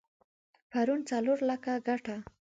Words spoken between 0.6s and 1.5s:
پرون څلور